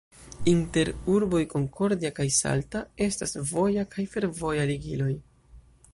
[0.51, 5.15] Inter urboj Concordia kaj Salta estas voja kaj fervoja ligiloj.